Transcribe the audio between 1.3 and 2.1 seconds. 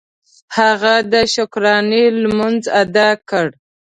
شکرانې